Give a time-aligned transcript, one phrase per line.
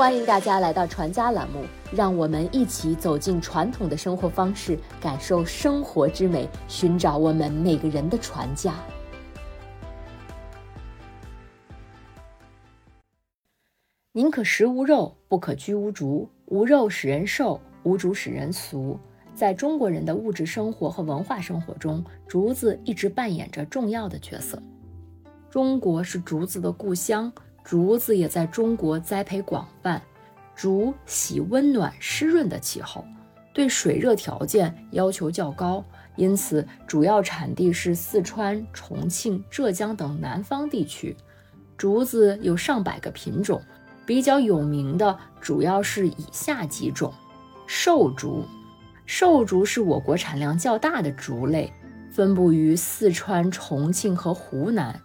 [0.00, 1.62] 欢迎大家来到传家栏目，
[1.92, 8.74] 让我们一起走进传统的生活方式，感受生活之美，寻找我们每个人的传家。
[14.12, 16.26] 宁可食无肉，不可居无竹。
[16.46, 18.98] 无肉使人瘦，无竹使人俗。
[19.34, 24.62] 在中国人的物质生活和文化生活中，竹子一直扮演着重要的角色。
[25.50, 27.30] 中国是竹子的故乡，
[27.64, 30.00] 竹子也在中国栽培广泛。
[30.54, 33.04] 竹喜温暖湿润的气候，
[33.52, 35.84] 对水热条件要求较高，
[36.16, 41.16] 因此主要产地是四川、重庆、浙江等南方地区。
[41.76, 43.60] 竹子有上百个品种。
[44.06, 47.14] 比较有名的主要是以下几种：
[47.68, 48.44] 寿竹，
[49.06, 51.72] 寿竹是我国产量较大的竹类，
[52.10, 55.00] 分布于四川、重庆和湖南。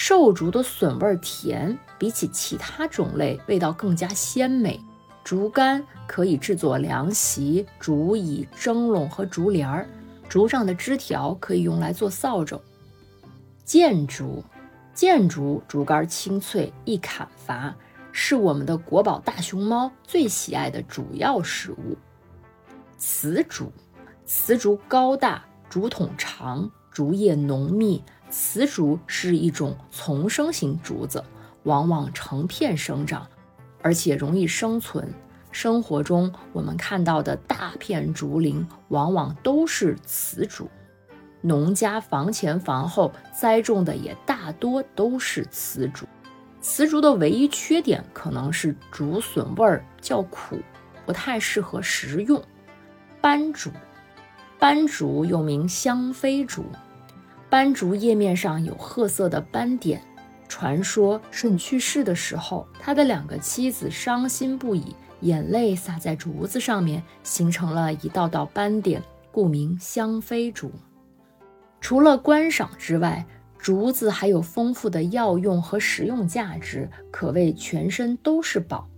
[0.00, 4.80] 寿竹的笋味甜，比起其他种类，味道更加鲜美。
[5.24, 9.88] 竹竿可以制作凉席、竹椅、蒸笼和竹帘儿，
[10.28, 12.62] 竹上的枝条可以用来做扫帚。
[13.64, 14.44] 箭竹，
[14.94, 17.74] 箭竹竹竿清脆，易砍伐。
[18.12, 21.96] 是我们的国宝大熊猫最喜爱的主要食物。
[22.96, 23.72] 雌竹，
[24.24, 28.00] 雌竹高大，竹筒长，竹叶浓密。
[28.30, 31.24] 雌竹是一种丛生型竹子，
[31.62, 33.26] 往往成片生长，
[33.82, 35.12] 而且容易生存。
[35.50, 40.68] 生活中我们看到的大片竹林，往往都是雌竹。
[41.40, 46.06] 农家房前房后栽种的也大多都是雌竹。
[46.60, 50.58] 雌竹的唯一缺点可能是竹笋味儿较苦，
[51.06, 52.42] 不太适合食用。
[53.20, 53.70] 斑竹，
[54.58, 56.64] 斑竹又名香妃竹，
[57.50, 60.02] 斑竹叶面上有褐色的斑点。
[60.48, 70.72] 传说舜去世的时候，他的两个妻子伤心不已，眼泪洒在竹子上面，形成了一道道斑点，故名香妃竹。
[71.80, 73.24] 除了观赏之外，
[73.58, 78.88] 竹子还有丰富的药用和食用价值，可谓全身都是宝。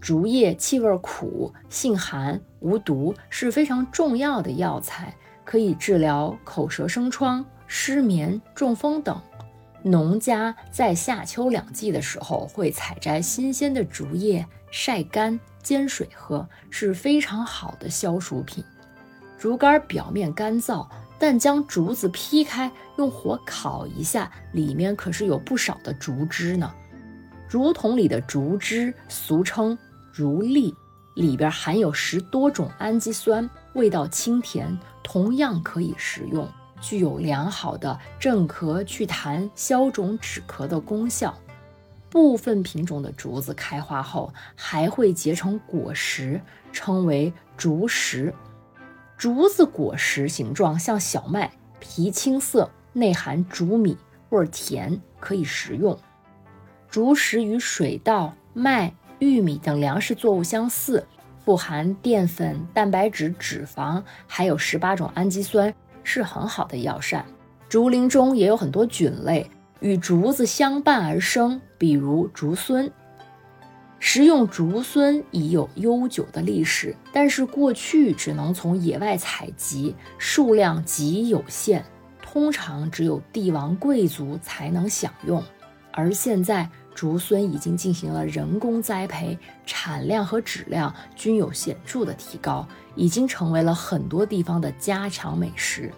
[0.00, 5.12] 竹叶气味苦，性寒，无毒，是非常重要的药材，
[5.44, 9.20] 可以治疗口舌生疮、失眠、中风等。
[9.82, 18.64] 农家在夏秋两季的时候会采摘新鲜的竹叶，晒干煎水喝，是非常好的消暑品。
[19.38, 20.86] 竹竿表面干燥。
[21.18, 26.70] 但将竹子劈开，用火烤一下，里面可是有不少的竹汁呢。
[27.48, 29.78] 竹筒里的竹汁俗称
[30.12, 30.74] 竹粒，
[31.14, 36.46] 里边含有十多种氨基酸，味道清甜，同样可以食用，
[36.80, 41.34] 具有良好的镇咳祛痰、消肿止咳的功效。
[42.08, 46.40] 部分品种的竹子开花后还会结成果实，
[46.72, 48.32] 称为竹实。
[49.18, 51.50] 竹子果实形状像小麦，
[51.80, 53.96] 皮青色，内含竹米，
[54.30, 55.98] 味甜，可以食用。
[56.88, 61.06] 竹实与水稻、麦、玉米等粮食作物相似，
[61.44, 65.74] 富含淀粉、蛋白质、脂肪，还有十八种氨基酸，
[66.06, 67.26] 是很好的药膳。
[67.68, 69.50] 竹林中也有很多菌类
[69.80, 72.90] 与竹子相伴而生，比如竹荪。
[73.98, 81.84] 食用竹荪已有悠久的历史，但是过去只能从野外采集，数量极有限，
[82.22, 85.42] 通常只有帝王贵族才能享用。
[85.90, 95.92] 而现在，竹荪已经进行了人工栽培，产量和质量均有显著的提高，已经成为了很多地方的家常美食。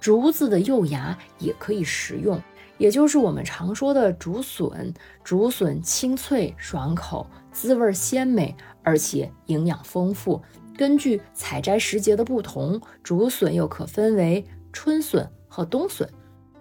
[0.00, 2.40] 竹子的幼芽也可以食用。
[2.78, 4.94] 也就是我们常说的竹笋，
[5.24, 8.54] 竹笋清脆爽口，滋味鲜美，
[8.84, 10.40] 而且营养丰富。
[10.76, 16.08] 根据采摘时节的不同，竹笋又可分为春笋和冬笋。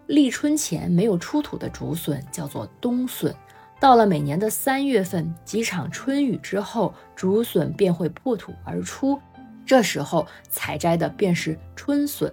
[0.08, 3.36] 立春前没有出土的竹笋叫做冬笋，
[3.80, 9.20] 到了每年的三月份，几场春雨之后，竹笋便会破土而出，
[9.66, 12.32] 这时候采摘的便是春笋。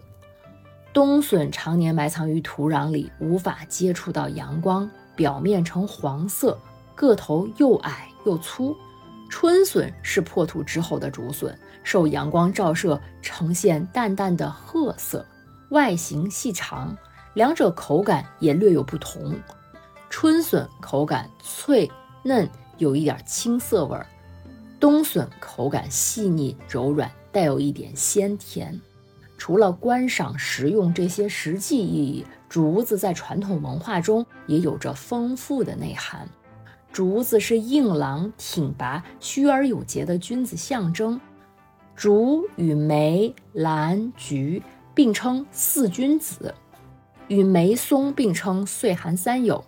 [0.93, 6.59] 冬笋常年埋藏于土壤里，无法接触到阳光，表面呈黄色，
[6.95, 8.75] 个头又矮又粗。
[9.29, 15.27] 春笋是破土之后的竹笋，受阳光照射，呈现淡淡的褐色，
[15.71, 16.97] 外形细长，
[17.35, 19.35] 两者口感也略有不同。
[20.09, 21.91] 春笋口感脆
[22.23, 22.49] 嫩，
[22.79, 24.07] 有一点青涩味儿；
[24.79, 28.81] 冬笋口感细腻柔软，带有一点鲜甜。
[29.37, 36.29] 除了观赏、食用这些实际意义，竹子在传统文化中也有着丰富的内涵。
[36.93, 41.21] 竹子是硬朗挺拔、虚而有节的君子象征。
[41.97, 44.63] 竹与梅、兰、菊
[44.95, 46.55] 并称四君子，
[47.27, 49.63] 与梅松并称岁寒三友。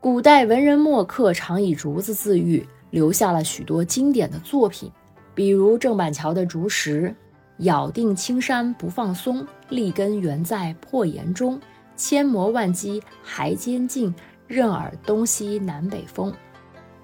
[0.00, 4.88] 古代文人墨客常以竹子自喻，留下了许多经典的作品，
[5.34, 7.14] 比如郑板桥的竹石。
[7.58, 11.60] 咬定青山不放松，立根原在破岩中。
[11.96, 14.14] 千磨万击还坚劲，
[14.46, 16.32] 任尔东西南北风。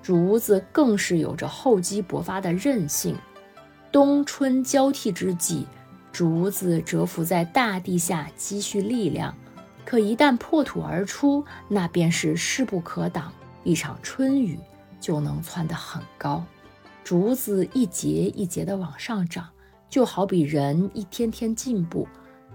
[0.00, 3.16] 竹子更是有着厚积薄发的韧性。
[3.90, 5.66] 冬春交替之际，
[6.12, 9.34] 竹子蛰伏在大地下积蓄力量，
[9.94, 13.32] 可一旦破土而出，那便是势不可挡，
[13.62, 14.58] 一场春雨
[14.98, 16.44] 就能窜得很高。
[17.04, 19.48] 竹子一节一节地往上长。
[19.88, 22.08] 就好比人一天天进步，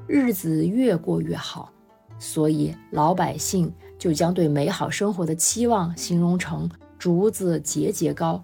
[0.06, 1.72] 日子越过越好，
[2.20, 8.44] 所以老百姓就将对美好生活的期望形容成竹子节节高，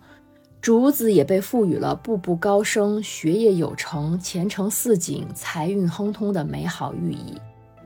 [0.62, 7.38] 竹子也被赋予了步步高升、学业有成、前程似锦、财运亨通的美好寓意。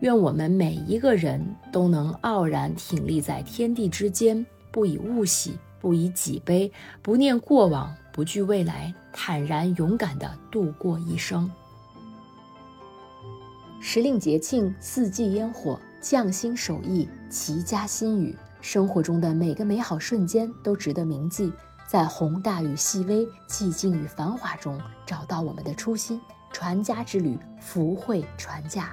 [0.01, 7.93] 愿我们每一个人都能傲然挺立在天地之间，不以物喜，不以己悲，不念过往。
[8.11, 11.49] 不惧未来，坦然勇敢地度过一生。
[13.79, 21.53] 时令节庆，四季烟火，匠心手艺，齐家心语，生活中的每个美好瞬间都值得铭记。
[21.87, 26.19] 在宏大与细微、寂静与繁华中，找到我们的初心。
[26.51, 28.89] 传家之旅，福慧传家。